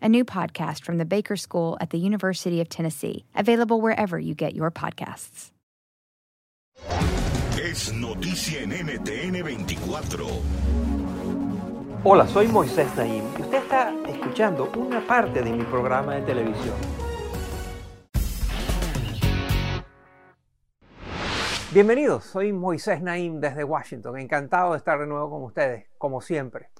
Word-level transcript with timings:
a 0.00 0.08
new 0.08 0.24
podcast 0.24 0.84
from 0.84 0.98
the 0.98 1.04
Baker 1.04 1.36
School 1.36 1.76
at 1.80 1.90
the 1.90 1.98
University 1.98 2.60
of 2.60 2.68
Tennessee, 2.68 3.24
available 3.34 3.80
wherever 3.80 4.18
you 4.18 4.34
get 4.34 4.54
your 4.54 4.70
podcasts. 4.70 5.52
Es 7.60 7.92
noticia 7.92 8.62
en 8.62 8.70
NTN 8.70 9.42
24. 9.42 10.26
Hola, 12.04 12.28
soy 12.28 12.46
Moisés 12.46 12.94
Naim 12.96 13.24
y 13.36 13.42
usted 13.42 13.58
está 13.58 13.92
escuchando 14.06 14.70
una 14.76 15.04
parte 15.06 15.42
de 15.42 15.52
mi 15.52 15.64
programa 15.64 16.14
de 16.14 16.22
televisión. 16.22 16.76
Bienvenidos, 21.72 22.24
soy 22.24 22.52
Moisés 22.52 23.02
Naim 23.02 23.40
desde 23.40 23.64
Washington, 23.64 24.16
encantado 24.18 24.72
de 24.72 24.78
estar 24.78 24.98
de 24.98 25.06
nuevo 25.06 25.28
con 25.28 25.42
ustedes, 25.42 25.86
como 25.98 26.20
siempre. 26.20 26.70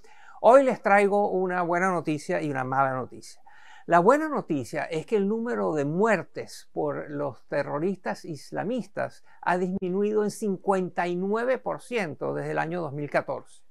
Hoy 0.41 0.63
les 0.63 0.81
traigo 0.81 1.33
una 1.33 1.63
buena 1.63 1.91
noticia 1.91 2.41
y 2.41 2.49
una 2.49 2.63
mala 2.63 2.93
noticia. 2.93 3.43
La 3.87 3.99
buena 3.99 4.29
noticia 4.29 4.85
es 4.85 5.05
que 5.05 5.17
el 5.17 5.27
número 5.27 5.73
de 5.73 5.85
muertes 5.85 6.69
por 6.73 7.11
los 7.11 7.45
terroristas 7.49 8.25
islamistas 8.25 9.25
ha 9.43 9.59
disminuido 9.59 10.23
en 10.23 10.31
59% 10.31 12.35
desde 12.35 12.53
el 12.53 12.59
año 12.59 12.81
2014. 12.83 13.65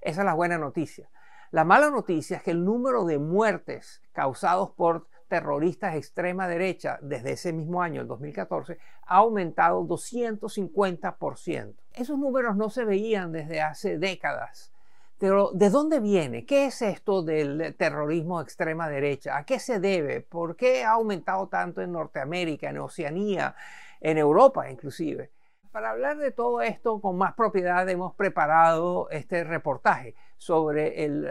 Esa 0.00 0.20
es 0.20 0.24
la 0.24 0.34
buena 0.34 0.56
noticia. 0.56 1.10
La 1.50 1.64
mala 1.64 1.90
noticia 1.90 2.36
es 2.36 2.44
que 2.44 2.52
el 2.52 2.64
número 2.64 3.04
de 3.04 3.18
muertes 3.18 4.00
causados 4.12 4.70
por 4.70 5.08
terroristas 5.26 5.96
extrema 5.96 6.46
derecha 6.46 7.00
desde 7.02 7.32
ese 7.32 7.52
mismo 7.52 7.82
año, 7.82 8.02
el 8.02 8.06
2014, 8.06 8.78
ha 9.04 9.16
aumentado 9.16 9.82
250%. 9.82 11.74
Esos 11.94 12.16
números 12.16 12.54
no 12.54 12.70
se 12.70 12.84
veían 12.84 13.32
desde 13.32 13.62
hace 13.62 13.98
décadas. 13.98 14.72
Pero 15.18 15.50
¿de 15.52 15.68
dónde 15.68 15.98
viene? 15.98 16.46
¿Qué 16.46 16.66
es 16.66 16.80
esto 16.80 17.22
del 17.22 17.74
terrorismo 17.76 18.38
de 18.38 18.44
extrema 18.44 18.88
derecha? 18.88 19.36
¿A 19.36 19.44
qué 19.44 19.58
se 19.58 19.80
debe? 19.80 20.20
¿Por 20.20 20.54
qué 20.54 20.84
ha 20.84 20.92
aumentado 20.92 21.48
tanto 21.48 21.82
en 21.82 21.92
Norteamérica, 21.92 22.70
en 22.70 22.78
Oceanía, 22.78 23.56
en 24.00 24.16
Europa 24.16 24.70
inclusive? 24.70 25.32
Para 25.72 25.90
hablar 25.90 26.18
de 26.18 26.30
todo 26.30 26.62
esto 26.62 27.00
con 27.00 27.18
más 27.18 27.34
propiedad 27.34 27.88
hemos 27.88 28.14
preparado 28.14 29.10
este 29.10 29.42
reportaje 29.42 30.14
sobre 30.36 31.04
el 31.04 31.28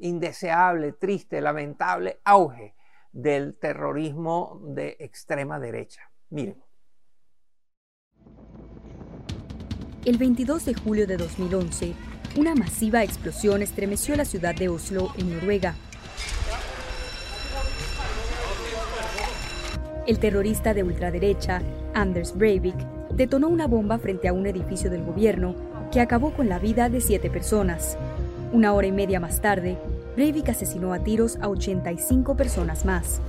indeseable, 0.00 0.92
triste, 0.92 1.40
lamentable 1.40 2.20
auge 2.24 2.74
del 3.12 3.56
terrorismo 3.56 4.60
de 4.64 4.96
extrema 4.98 5.60
derecha. 5.60 6.10
Miren. 6.30 6.62
El 10.04 10.18
22 10.18 10.64
de 10.64 10.74
julio 10.74 11.06
de 11.06 11.16
2011, 11.16 11.94
una 12.36 12.54
masiva 12.54 13.02
explosión 13.02 13.62
estremeció 13.62 14.16
la 14.16 14.24
ciudad 14.24 14.54
de 14.54 14.68
Oslo, 14.68 15.12
en 15.16 15.34
Noruega. 15.34 15.74
El 20.06 20.18
terrorista 20.18 20.74
de 20.74 20.82
ultraderecha, 20.82 21.62
Anders 21.94 22.36
Breivik, 22.36 22.76
detonó 23.14 23.48
una 23.48 23.66
bomba 23.66 23.98
frente 23.98 24.28
a 24.28 24.32
un 24.32 24.46
edificio 24.46 24.90
del 24.90 25.04
gobierno 25.04 25.54
que 25.92 26.00
acabó 26.00 26.32
con 26.32 26.48
la 26.48 26.58
vida 26.58 26.88
de 26.88 27.00
siete 27.00 27.30
personas. 27.30 27.96
Una 28.52 28.72
hora 28.72 28.86
y 28.86 28.92
media 28.92 29.20
más 29.20 29.40
tarde, 29.40 29.76
Breivik 30.16 30.48
asesinó 30.48 30.92
a 30.92 31.00
tiros 31.00 31.36
a 31.40 31.48
85 31.48 32.36
personas 32.36 32.84
más. 32.84 33.20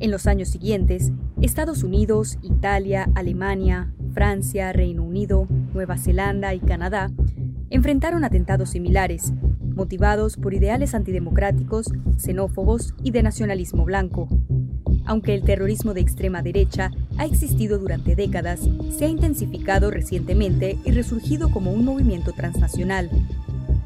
En 0.00 0.10
los 0.10 0.26
años 0.26 0.48
siguientes, 0.48 1.12
Estados 1.40 1.84
Unidos, 1.84 2.36
Italia, 2.42 3.08
Alemania, 3.14 3.92
Francia, 4.12 4.72
Reino 4.72 5.02
Unido, 5.02 5.46
Nueva 5.72 5.98
Zelanda 5.98 6.54
y 6.54 6.60
Canadá 6.60 7.10
enfrentaron 7.72 8.22
atentados 8.22 8.68
similares, 8.68 9.32
motivados 9.74 10.36
por 10.36 10.52
ideales 10.52 10.94
antidemocráticos, 10.94 11.86
xenófobos 12.18 12.94
y 13.02 13.12
de 13.12 13.22
nacionalismo 13.22 13.86
blanco. 13.86 14.28
Aunque 15.06 15.34
el 15.34 15.42
terrorismo 15.42 15.94
de 15.94 16.02
extrema 16.02 16.42
derecha 16.42 16.90
ha 17.16 17.24
existido 17.24 17.78
durante 17.78 18.14
décadas, 18.14 18.60
se 18.90 19.06
ha 19.06 19.08
intensificado 19.08 19.90
recientemente 19.90 20.78
y 20.84 20.90
resurgido 20.90 21.50
como 21.50 21.72
un 21.72 21.84
movimiento 21.86 22.32
transnacional. 22.32 23.08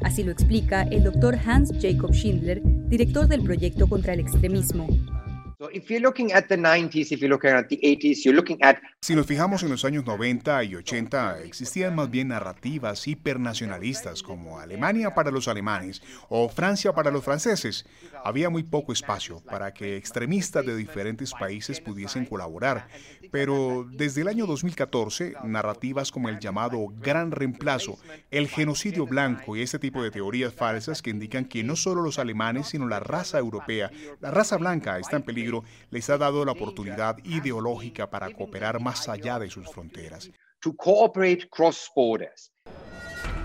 Así 0.03 0.23
lo 0.23 0.31
explica 0.31 0.83
el 0.83 1.05
doctor 1.05 1.37
Hans 1.45 1.71
Jacob 1.81 2.11
Schindler, 2.13 2.61
director 2.89 3.27
del 3.27 3.41
proyecto 3.41 3.87
contra 3.87 4.13
el 4.13 4.19
extremismo. 4.19 4.87
Si 9.01 9.15
nos 9.15 9.25
fijamos 9.25 9.63
en 9.63 9.69
los 9.69 9.85
años 9.85 10.05
90 10.05 10.63
y 10.63 10.75
80, 10.75 11.41
existían 11.43 11.95
más 11.95 12.09
bien 12.09 12.29
narrativas 12.29 13.07
hipernacionalistas 13.07 14.23
como 14.23 14.59
Alemania 14.59 15.13
para 15.13 15.31
los 15.31 15.47
alemanes 15.47 16.01
o 16.29 16.49
Francia 16.49 16.93
para 16.93 17.11
los 17.11 17.23
franceses. 17.23 17.85
Había 18.23 18.49
muy 18.49 18.63
poco 18.63 18.93
espacio 18.93 19.41
para 19.41 19.73
que 19.73 19.95
extremistas 19.97 20.65
de 20.65 20.75
diferentes 20.75 21.31
países 21.33 21.79
pudiesen 21.79 22.25
colaborar. 22.25 22.87
Pero 23.31 23.85
desde 23.91 24.21
el 24.21 24.27
año 24.27 24.45
2014, 24.45 25.33
narrativas 25.43 26.11
como 26.11 26.29
el 26.29 26.39
llamado 26.39 26.87
Gran 27.01 27.31
Reemplazo, 27.31 27.97
el 28.31 28.47
genocidio 28.47 29.05
blanco 29.05 29.55
y 29.55 29.61
este 29.61 29.79
tipo 29.79 30.01
de 30.01 30.11
teorías 30.11 30.53
falsas 30.53 31.01
que 31.01 31.09
indican 31.09 31.45
que 31.45 31.63
no 31.63 31.75
solo 31.75 32.01
los 32.01 32.19
alemanes, 32.19 32.67
sino 32.67 32.87
la 32.87 32.99
raza 32.99 33.37
europea, 33.37 33.91
la 34.19 34.31
raza 34.31 34.57
blanca 34.57 34.97
está 34.99 35.17
en 35.17 35.23
peligro, 35.23 35.56
les 35.89 36.09
ha 36.09 36.17
dado 36.17 36.45
la 36.45 36.51
oportunidad 36.51 37.17
ideológica 37.23 38.09
para 38.09 38.31
cooperar 38.31 38.79
más 38.79 39.07
allá 39.09 39.39
de 39.39 39.49
sus 39.49 39.69
fronteras. 39.69 40.29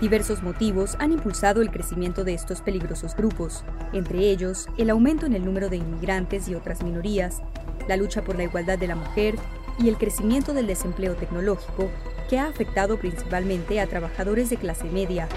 Diversos 0.01 0.43
motivos 0.43 0.95
han 0.99 1.13
impulsado 1.13 1.61
el 1.61 1.71
crecimiento 1.71 2.23
de 2.23 2.33
estos 2.33 2.61
peligrosos 2.61 3.15
grupos, 3.15 3.63
entre 3.93 4.19
ellos 4.29 4.67
el 4.77 4.89
aumento 4.89 5.25
en 5.25 5.33
el 5.33 5.45
número 5.45 5.69
de 5.69 5.77
inmigrantes 5.77 6.47
y 6.47 6.55
otras 6.55 6.83
minorías, 6.83 7.41
la 7.87 7.95
lucha 7.95 8.23
por 8.23 8.35
la 8.35 8.43
igualdad 8.43 8.77
de 8.77 8.87
la 8.87 8.95
mujer 8.95 9.35
y 9.79 9.89
el 9.89 9.97
crecimiento 9.97 10.53
del 10.53 10.67
desempleo 10.67 11.15
tecnológico 11.15 11.89
que 12.29 12.37
ha 12.37 12.47
afectado 12.47 12.97
principalmente 12.99 13.79
a 13.79 13.87
trabajadores 13.87 14.49
de 14.49 14.57
clase 14.57 14.85
media. 14.85 15.27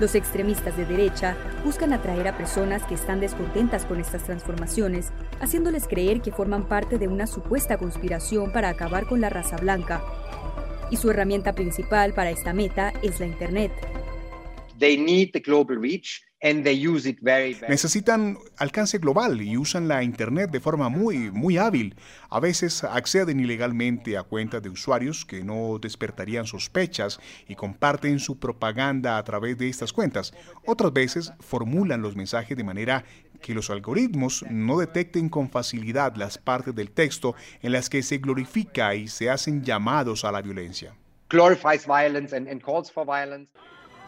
Los 0.00 0.14
extremistas 0.14 0.78
de 0.78 0.86
derecha 0.86 1.36
buscan 1.62 1.92
atraer 1.92 2.26
a 2.26 2.36
personas 2.36 2.82
que 2.84 2.94
están 2.94 3.20
descontentas 3.20 3.84
con 3.84 4.00
estas 4.00 4.22
transformaciones, 4.22 5.12
haciéndoles 5.40 5.86
creer 5.86 6.22
que 6.22 6.32
forman 6.32 6.64
parte 6.64 6.98
de 6.98 7.06
una 7.06 7.26
supuesta 7.26 7.76
conspiración 7.76 8.50
para 8.50 8.70
acabar 8.70 9.06
con 9.06 9.20
la 9.20 9.28
raza 9.28 9.58
blanca. 9.58 10.00
Y 10.90 10.96
su 10.96 11.10
herramienta 11.10 11.52
principal 11.52 12.14
para 12.14 12.30
esta 12.30 12.54
meta 12.54 12.94
es 13.02 13.20
la 13.20 13.26
Internet. 13.26 13.89
They 14.80 14.96
need 14.96 15.30
the 15.32 15.40
global 15.40 15.76
reach 15.80 16.24
Necesitan 17.68 18.38
alcance 18.56 18.96
global 18.98 19.42
y 19.42 19.58
usan 19.58 19.88
la 19.88 20.02
Internet 20.02 20.50
de 20.50 20.60
forma 20.60 20.88
muy, 20.88 21.30
muy 21.30 21.58
hábil. 21.58 21.94
A 22.30 22.40
veces 22.40 22.82
acceden 22.82 23.40
ilegalmente 23.40 24.16
a 24.16 24.22
cuentas 24.22 24.62
de 24.62 24.70
usuarios 24.70 25.26
que 25.26 25.44
no 25.44 25.78
despertarían 25.78 26.46
sospechas 26.46 27.20
y 27.46 27.56
comparten 27.56 28.18
su 28.18 28.38
propaganda 28.38 29.18
a 29.18 29.24
través 29.24 29.58
de 29.58 29.68
estas 29.68 29.92
cuentas. 29.92 30.32
Otras 30.64 30.94
veces 30.94 31.32
formulan 31.40 32.00
los 32.00 32.16
mensajes 32.16 32.56
de 32.56 32.64
manera 32.64 33.04
que 33.42 33.54
los 33.54 33.68
algoritmos 33.68 34.42
no 34.48 34.78
detecten 34.78 35.28
con 35.28 35.50
facilidad 35.50 36.16
las 36.16 36.38
partes 36.38 36.74
del 36.74 36.90
texto 36.90 37.34
en 37.60 37.72
las 37.72 37.90
que 37.90 38.02
se 38.02 38.16
glorifica 38.16 38.94
y 38.94 39.08
se 39.08 39.28
hacen 39.28 39.62
llamados 39.62 40.24
a 40.24 40.32
la 40.32 40.40
violencia. 40.40 40.94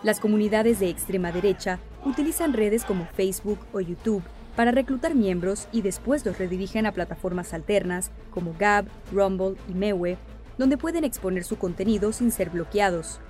Las 0.02 0.18
comunidades 0.18 0.80
de 0.80 0.88
extrema 0.88 1.30
derecha 1.30 1.78
utilizan 2.04 2.54
redes 2.54 2.84
como 2.84 3.06
Facebook 3.06 3.60
o 3.72 3.80
YouTube 3.80 4.24
para 4.56 4.72
reclutar 4.72 5.14
miembros 5.14 5.68
y 5.70 5.82
después 5.82 6.26
los 6.26 6.38
redirigen 6.38 6.86
a 6.86 6.92
plataformas 6.92 7.54
alternas 7.54 8.10
como 8.32 8.52
Gab, 8.58 8.86
Rumble 9.12 9.54
y 9.68 9.74
Mewe, 9.74 10.18
donde 10.58 10.76
pueden 10.76 11.04
exponer 11.04 11.44
su 11.44 11.56
contenido 11.56 12.12
sin 12.12 12.32
ser 12.32 12.50
bloqueados. 12.50 13.20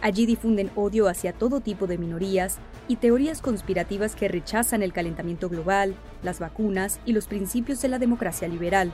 Allí 0.00 0.26
difunden 0.26 0.72
odio 0.74 1.08
hacia 1.08 1.32
todo 1.32 1.60
tipo 1.60 1.86
de 1.86 1.96
minorías 1.96 2.58
y 2.88 2.96
teorías 2.96 3.40
conspirativas 3.40 4.16
que 4.16 4.26
rechazan 4.26 4.82
el 4.82 4.92
calentamiento 4.92 5.48
global, 5.48 5.94
las 6.24 6.40
vacunas 6.40 6.98
y 7.06 7.12
los 7.12 7.28
principios 7.28 7.80
de 7.80 7.88
la 7.88 8.00
democracia 8.00 8.48
liberal. 8.48 8.90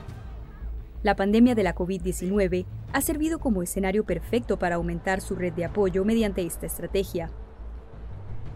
La 1.01 1.15
pandemia 1.15 1.55
de 1.55 1.63
la 1.63 1.75
COVID-19 1.75 2.65
ha 2.91 3.01
servido 3.01 3.39
como 3.39 3.63
escenario 3.63 4.03
perfecto 4.03 4.59
para 4.59 4.75
aumentar 4.75 5.21
su 5.21 5.35
red 5.35 5.53
de 5.53 5.63
apoyo 5.63 6.03
mediante 6.03 6.45
esta 6.45 6.65
estrategia. 6.65 7.31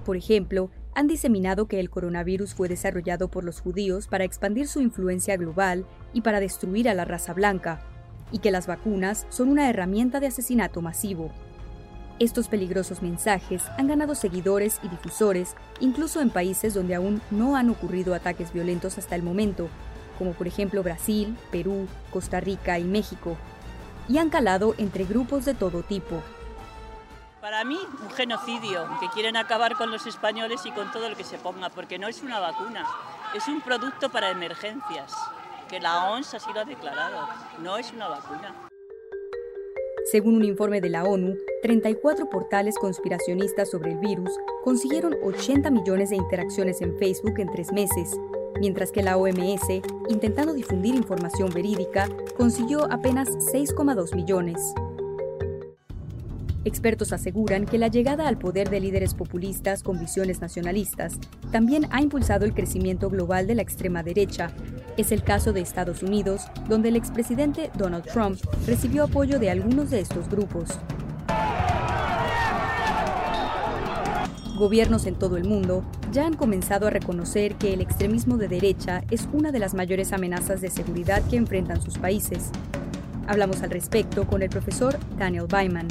Por 0.04 0.18
ejemplo, 0.18 0.69
han 0.94 1.07
diseminado 1.07 1.68
que 1.68 1.80
el 1.80 1.90
coronavirus 1.90 2.54
fue 2.54 2.68
desarrollado 2.68 3.30
por 3.30 3.45
los 3.45 3.62
judíos 3.62 4.07
para 4.07 4.25
expandir 4.25 4.68
su 4.68 4.81
influencia 4.81 5.38
global 5.38 5.86
y 6.12 6.19
para 6.19 6.42
destruir 6.42 6.90
a 6.90 6.94
la 6.94 7.06
raza 7.06 7.34
blanca, 7.34 7.81
y 8.34 8.40
que 8.40 8.51
las 8.51 8.68
vacunas 8.68 9.25
son 9.30 9.48
una 9.48 9.69
herramienta 9.69 10.19
de 10.19 10.28
asesinato 10.28 10.81
masivo. 10.81 11.31
Estos 12.19 12.50
peligrosos 12.50 13.01
mensajes 13.01 13.63
han 13.78 13.88
ganado 13.88 14.16
seguidores 14.16 14.80
y 14.84 14.90
difusores 14.90 15.56
incluso 15.80 16.19
en 16.22 16.30
países 16.30 16.74
donde 16.74 16.95
aún 16.95 17.22
no 17.31 17.56
han 17.56 17.69
ocurrido 17.69 18.13
ataques 18.13 18.51
violentos 18.51 18.98
hasta 18.98 19.16
el 19.16 19.24
momento, 19.24 19.69
como 20.18 20.33
por 20.33 20.48
ejemplo 20.48 20.83
Brasil, 20.83 21.38
Perú, 21.51 21.88
Costa 22.12 22.39
Rica 22.39 22.80
y 22.80 22.83
México, 22.83 23.38
y 24.07 24.18
han 24.18 24.30
calado 24.30 24.75
entre 24.77 25.06
grupos 25.06 25.45
de 25.45 25.54
todo 25.54 25.81
tipo, 25.83 26.21
para 27.44 27.65
mí, 27.65 27.77
un 28.01 28.10
genocidio, 28.12 28.88
que 29.01 29.10
quieren 29.10 29.36
acabar 29.36 29.75
con 29.75 29.92
los 29.92 30.07
españoles 30.07 30.65
y 30.65 30.71
con 30.71 30.89
todo 30.94 31.10
lo 31.10 31.18
que 31.18 31.25
se 31.25 31.38
ponga, 31.38 31.68
porque 31.68 32.00
no 32.00 32.07
es 32.07 32.24
una 32.24 32.39
vacuna, 32.39 32.88
es 33.36 33.50
un 33.50 33.60
producto 33.60 34.10
para 34.10 34.30
emergencias, 34.30 35.13
que 35.68 35.81
la 35.81 36.10
OMS 36.10 36.36
así 36.36 36.54
lo 36.54 36.62
ha 36.62 36.63
declarado, 36.63 37.27
no 37.59 37.77
es 37.77 37.92
una 37.92 38.07
vacuna. 38.07 38.56
Según 40.09 40.38
un 40.38 40.45
informe 40.45 40.80
de 40.80 40.89
la 40.89 41.04
ONU, 41.04 41.36
34 41.63 42.30
portales 42.30 42.77
conspiracionistas 42.77 43.69
sobre 43.69 43.92
el 43.92 43.98
virus 43.98 44.31
consiguieron 44.63 45.13
80 45.21 45.69
millones 45.69 46.12
de 46.12 46.16
interacciones 46.16 46.81
en 46.81 46.98
Facebook 46.98 47.39
en 47.39 47.51
tres 47.51 47.74
meses, 47.74 48.18
mientras 48.59 48.91
que 48.91 49.03
la 49.03 49.17
OMS, 49.17 49.81
intentando 50.09 50.53
difundir 50.53 50.95
información 50.95 51.50
verídica, 51.53 52.09
consiguió 52.38 52.91
apenas 52.91 53.29
6,2 53.29 54.15
millones. 54.15 54.73
Expertos 56.65 57.11
aseguran 57.11 57.65
que 57.65 57.77
la 57.77 57.89
llegada 57.89 58.27
al 58.27 58.38
poder 58.38 58.69
de 58.69 58.79
líderes 58.79 59.13
populistas 59.13 59.83
con 59.83 60.00
visiones 60.00 60.39
nacionalistas 60.39 61.19
también 61.51 61.88
ha 61.91 62.01
impulsado 62.01 62.45
el 62.45 62.53
crecimiento 62.53 63.09
global 63.09 63.47
de 63.47 63.55
la 63.55 63.61
extrema 63.61 64.01
derecha. 64.01 64.50
Es 64.95 65.11
el 65.11 65.23
caso 65.23 65.51
de 65.51 65.59
Estados 65.59 66.03
Unidos, 66.03 66.44
donde 66.69 66.88
el 66.88 66.95
expresidente 66.95 67.69
Donald 67.77 68.06
Trump 68.06 68.39
recibió 68.65 69.03
apoyo 69.03 69.39
de 69.39 69.49
algunos 69.49 69.89
de 69.89 69.99
estos 69.99 70.29
grupos. 70.29 70.69
Gobiernos 74.57 75.06
en 75.06 75.15
todo 75.15 75.35
el 75.35 75.44
mundo 75.44 75.83
ya 76.13 76.27
han 76.27 76.36
comenzado 76.36 76.86
a 76.86 76.92
reconocer 76.92 77.56
que 77.56 77.74
el 77.74 77.81
extremismo 77.81 78.38
de 78.38 78.48
derecha 78.48 79.04
es 79.10 79.27
una 79.33 79.51
de 79.51 79.57
las 79.57 79.74
mayores 79.74 80.13
amenazas 80.13 80.62
de 80.62 80.69
seguridad 80.69 81.27
que 81.27 81.38
enfrentan 81.38 81.81
sus 81.81 81.98
países. 81.98 82.51
Hablamos 83.27 83.63
al 83.63 83.71
respecto 83.71 84.27
con 84.27 84.44
el 84.44 84.50
profesor 84.50 84.95
Daniel 85.18 85.48
Byman. 85.50 85.88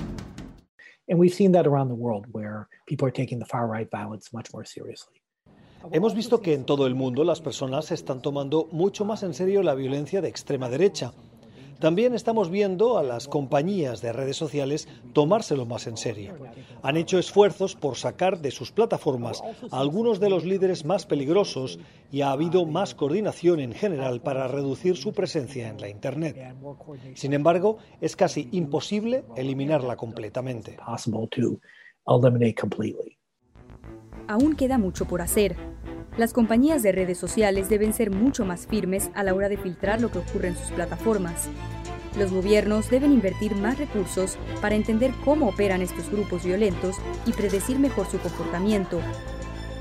Hemos 5.91 6.15
visto 6.15 6.41
que 6.41 6.55
en 6.55 6.65
todo 6.65 6.87
el 6.87 6.95
mundo 6.95 7.25
las 7.25 7.41
personas 7.41 7.91
están 7.91 8.23
tomando 8.23 8.69
mucho 8.71 9.05
más 9.05 9.25
en 9.25 9.35
serio 9.35 9.65
la 9.65 9.75
violencia 9.75 10.21
de 10.21 10.29
extrema 10.29 10.69
derecha. 10.69 11.13
También 11.82 12.14
estamos 12.14 12.49
viendo 12.49 12.96
a 12.96 13.02
las 13.02 13.26
compañías 13.26 14.00
de 14.00 14.12
redes 14.12 14.37
sociales 14.37 14.87
tomárselo 15.12 15.67
más 15.67 15.88
en 15.88 15.96
serio. 15.96 16.34
Han 16.81 16.96
hecho 16.96 17.19
esfuerzos 17.19 17.75
por 17.75 17.96
sacar 17.96 18.38
de 18.38 18.52
sus 18.52 18.70
plataformas 18.70 19.43
a 19.69 19.81
algunos 19.81 20.20
de 20.20 20.31
los 20.31 20.44
líderes 20.44 20.84
más 20.84 21.06
peligrosos 21.06 21.81
y 22.12 22.20
ha 22.20 22.31
habido 22.31 22.67
más 22.67 22.94
coordinación 22.94 23.58
en 23.58 23.73
general 23.73 24.20
para 24.20 24.46
reducir 24.46 24.96
su 24.96 25.12
presencia 25.12 25.70
en 25.70 25.81
la 25.81 25.88
Internet. 25.88 26.55
Sin 27.14 27.32
embargo, 27.32 27.79
es 28.00 28.14
casi 28.14 28.49
imposible 28.52 29.25
eliminarla 29.37 29.96
completamente. 29.96 30.76
Aún 34.29 34.55
queda 34.55 34.79
mucho 34.79 35.05
por 35.06 35.20
hacer. 35.20 35.56
Las 36.19 36.35
compañías 36.35 36.82
de 36.82 36.93
redes 36.93 37.17
sociales 37.17 37.70
deben 37.70 37.94
ser 37.94 38.11
mucho 38.11 38.44
más 38.44 38.67
firmes 38.67 39.11
a 39.14 39.23
la 39.23 39.32
hora 39.32 39.49
de 39.49 39.56
filtrar 39.56 39.99
lo 40.00 40.11
que 40.11 40.19
ocurre 40.19 40.49
en 40.49 40.56
sus 40.56 40.70
plataformas. 40.70 41.49
Los 42.19 42.31
gobiernos 42.31 42.91
deben 42.91 43.12
invertir 43.12 43.56
más 43.56 43.79
recursos 43.79 44.37
para 44.61 44.75
entender 44.75 45.12
cómo 45.25 45.49
operan 45.49 45.81
estos 45.81 46.11
grupos 46.11 46.44
violentos 46.44 46.97
y 47.25 47.32
predecir 47.32 47.79
mejor 47.79 48.06
su 48.06 48.19
comportamiento. 48.19 49.00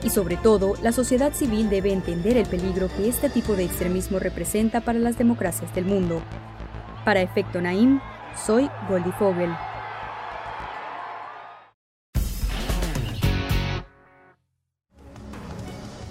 Y 0.04 0.10
sobre 0.10 0.38
todo, 0.38 0.76
la 0.82 0.94
sociedad 0.94 1.34
civil 1.34 1.70
debe 1.70 1.92
entender 1.92 2.38
el 2.38 2.48
peligro 2.48 2.88
que 2.96 3.10
este 3.10 3.30
tipo 3.30 3.56
de 3.56 3.66
extremismo 3.66 4.18
representa 4.18 4.80
para 4.80 5.00
las 5.00 5.18
democracias 5.18 5.76
del 5.76 5.84
mundo. 5.84 6.22
Para 7.04 7.22
Efecto 7.22 7.60
Naim, 7.60 8.00
soy 8.38 8.70
Goldie 8.88 9.12
Fogel. 9.20 9.52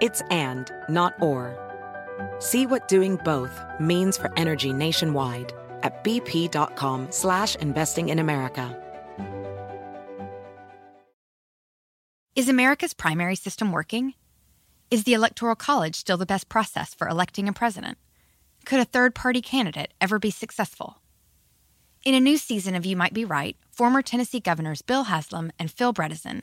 It's 0.00 0.22
and, 0.30 0.70
not 0.88 1.14
or. 1.20 1.56
See 2.38 2.66
what 2.66 2.86
doing 2.88 3.16
both 3.24 3.60
means 3.80 4.16
for 4.16 4.32
energy 4.36 4.72
nationwide 4.72 5.52
at 5.82 6.04
bp.com 6.04 7.08
slash 7.10 7.56
investing 7.56 8.08
in 8.08 8.18
America. 8.18 8.76
Is 12.36 12.48
America's 12.48 12.94
primary 12.94 13.34
system 13.34 13.72
working? 13.72 14.14
Is 14.92 15.02
the 15.02 15.14
Electoral 15.14 15.56
College 15.56 15.96
still 15.96 16.16
the 16.16 16.24
best 16.24 16.48
process 16.48 16.94
for 16.94 17.08
electing 17.08 17.48
a 17.48 17.52
president? 17.52 17.98
Could 18.64 18.78
a 18.78 18.84
third 18.84 19.14
party 19.14 19.42
candidate 19.42 19.92
ever 20.00 20.20
be 20.20 20.30
successful? 20.30 21.02
In 22.04 22.14
a 22.14 22.20
new 22.20 22.36
season 22.36 22.76
of 22.76 22.86
You 22.86 22.96
Might 22.96 23.12
Be 23.12 23.24
Right, 23.24 23.56
former 23.72 24.02
Tennessee 24.02 24.38
governors 24.38 24.82
Bill 24.82 25.04
Haslam 25.04 25.50
and 25.58 25.68
Phil 25.68 25.92
Bredesen 25.92 26.42